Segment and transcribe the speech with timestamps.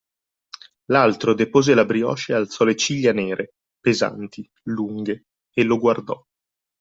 [0.85, 6.19] L'altro depose la brioche e alzò le ciglia nere, pesanti, lunghe e lo guardò.